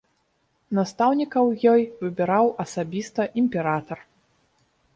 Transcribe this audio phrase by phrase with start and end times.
[0.77, 3.99] Настаўнікаў ёй выбіраў асабіста імператар.